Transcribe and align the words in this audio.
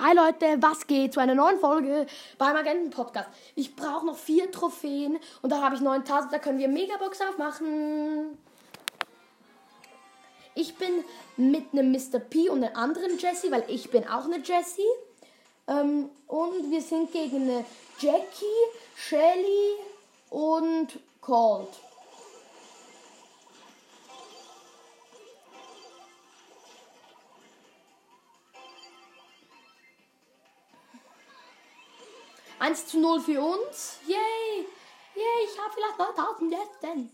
Hi 0.00 0.14
Leute, 0.14 0.62
was 0.62 0.86
geht 0.86 1.14
zu 1.14 1.18
einer 1.18 1.34
neuen 1.34 1.58
Folge 1.58 2.06
beim 2.38 2.54
Agenten 2.54 2.90
Podcast? 2.90 3.28
Ich 3.56 3.74
brauche 3.74 4.06
noch 4.06 4.16
vier 4.16 4.48
Trophäen 4.52 5.18
und 5.42 5.50
da 5.50 5.60
habe 5.60 5.74
ich 5.74 5.80
9000, 5.80 6.32
da 6.32 6.38
können 6.38 6.60
wir 6.60 6.68
Megabox 6.68 7.20
aufmachen. 7.20 8.38
Ich 10.54 10.76
bin 10.76 11.02
mit 11.36 11.72
einem 11.72 11.90
Mr. 11.90 12.20
P 12.20 12.48
und 12.48 12.62
einem 12.62 12.76
anderen 12.76 13.18
Jessie, 13.18 13.50
weil 13.50 13.64
ich 13.66 13.90
bin 13.90 14.06
auch 14.06 14.26
eine 14.26 14.38
Jessie. 14.38 14.82
Ähm, 15.66 16.10
und 16.28 16.70
wir 16.70 16.80
sind 16.80 17.10
gegen 17.10 17.42
eine 17.42 17.64
Jackie, 17.98 18.44
Shelly 18.94 19.78
und 20.30 20.96
Colt. 21.20 21.70
Eins 32.58 32.86
zu 32.86 32.98
null 32.98 33.20
für 33.20 33.40
uns. 33.40 33.98
Yay! 34.06 34.66
Yay, 35.14 35.44
ich 35.44 35.58
habe 35.58 35.72
vielleicht 35.72 35.98
9000 35.98 36.52
jetzt 36.52 36.82
denn. 36.82 37.10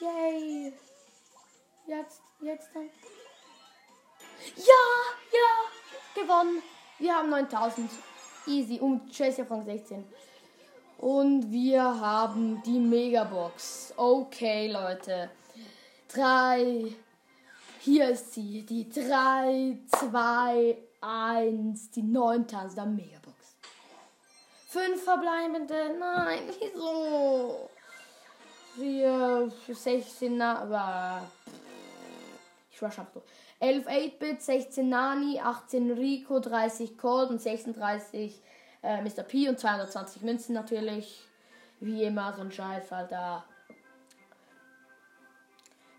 Yay! 0.00 0.72
Jetzt, 1.86 2.22
jetzt 2.40 2.70
dann. 2.74 2.90
Ja, 4.56 4.82
ja, 5.32 6.20
gewonnen. 6.20 6.62
Wir 6.98 7.14
haben 7.14 7.30
9000. 7.30 7.90
Easy. 8.46 8.80
Und 8.80 9.16
Chase 9.16 9.44
von 9.44 9.64
16. 9.64 10.04
Und 10.98 11.52
wir 11.52 11.82
haben 11.82 12.62
die 12.64 12.80
Megabox. 12.80 13.94
Okay, 13.96 14.68
Leute. 14.68 15.30
3. 16.14 16.94
Hier 17.80 18.10
ist 18.10 18.34
sie. 18.34 18.64
Die 18.64 18.88
3, 18.88 19.78
2, 19.86 20.78
1. 21.00 21.90
Die 21.90 22.02
9000er 22.02 22.86
Megabox. 22.86 23.56
5 24.68 25.02
verbleibende. 25.02 25.96
Nein, 25.98 26.40
wieso? 26.60 27.68
4, 28.76 29.52
16, 29.68 30.40
aber. 30.40 31.22
Ich 32.70 32.82
rush 32.82 32.98
ab 32.98 33.10
so. 33.12 33.22
11 33.60 33.86
8-Bit, 33.86 34.42
16 34.42 34.88
Nani, 34.88 35.40
18 35.40 35.92
Rico, 35.92 36.40
30 36.40 36.98
Cold 36.98 37.30
und 37.30 37.40
36 37.40 38.42
äh, 38.82 39.00
Mr. 39.02 39.22
P 39.22 39.48
und 39.48 39.58
220 39.60 40.22
Münzen 40.22 40.54
natürlich. 40.54 41.20
Wie 41.78 42.02
immer, 42.02 42.32
so 42.32 42.42
ein 42.42 42.50
Scheiß, 42.50 42.92
Alter. 42.92 43.44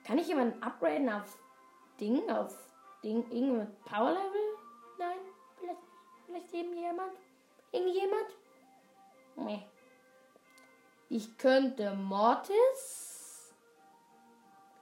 Kann 0.04 0.18
ich 0.18 0.28
jemanden 0.28 0.62
upgraden 0.62 1.10
auf 1.10 1.38
Ding, 2.00 2.30
auf 2.30 2.58
Ding, 3.04 3.30
irgendein 3.32 3.76
Power 3.86 4.12
Level? 4.12 4.58
Nein, 4.98 5.18
vielleicht, 5.60 5.80
vielleicht 6.26 6.54
irgendjemand? 6.54 7.14
Irgendjemand? 7.72 8.28
Nee. 9.36 9.66
Ich 11.10 11.38
könnte 11.38 11.94
Mortis. 11.96 13.54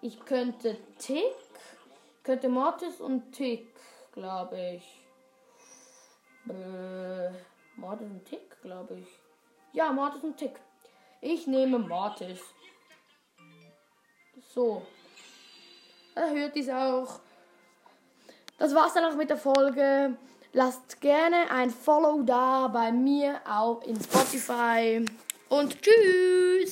Ich 0.01 0.23
könnte 0.25 0.77
Tick. 0.97 1.35
Ich 2.17 2.23
könnte 2.23 2.49
Mortis 2.49 2.99
und 3.01 3.31
Tick, 3.31 3.75
glaube 4.11 4.77
ich. 4.77 5.05
Äh, 6.49 7.31
Mortis 7.75 8.07
und 8.07 8.25
Tick, 8.25 8.61
glaube 8.61 8.95
ich. 8.95 9.07
Ja, 9.73 9.91
Mortis 9.91 10.23
und 10.23 10.37
Tick. 10.37 10.59
Ich 11.21 11.45
nehme 11.45 11.77
Mortis. 11.77 12.41
So. 14.53 14.81
Erhöht 16.15 16.55
dies 16.55 16.69
auch. 16.69 17.19
Das 18.57 18.75
war's 18.75 18.93
dann 18.93 19.05
auch 19.05 19.15
mit 19.15 19.29
der 19.29 19.37
Folge. 19.37 20.15
Lasst 20.53 20.99
gerne 20.99 21.49
ein 21.49 21.69
Follow 21.69 22.21
da 22.23 22.67
bei 22.67 22.91
mir 22.91 23.39
auch 23.49 23.81
in 23.83 23.99
Spotify. 23.99 25.05
Und 25.49 25.81
tschüss! 25.81 26.69